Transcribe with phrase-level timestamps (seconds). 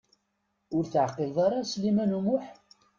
[0.75, 2.45] Ur teɛqileḍ ara Sliman U Muḥ?